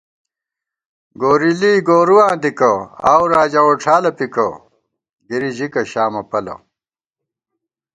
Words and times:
گورېلی 1.21 1.73
گورُواں 1.87 2.33
دِکہ، 2.41 2.71
آؤو 3.11 3.25
راجا 3.33 3.61
ووڄالہ 3.65 4.11
پِکہ 4.17 4.47
گِری 5.27 5.51
ژِکہ 5.57 5.81
شامہ 5.91 6.21
پَلہ 6.29 6.55